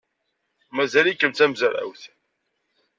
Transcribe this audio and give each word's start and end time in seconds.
Mazal-ikem 0.75 1.31
d 1.31 1.35
tamezrawt? 1.35 2.03